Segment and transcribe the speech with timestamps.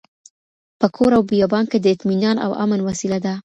[0.79, 3.33] په کور او بيابان کي د اطمئنان او امن وسيله ده.